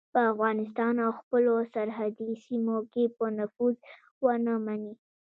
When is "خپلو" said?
1.19-1.53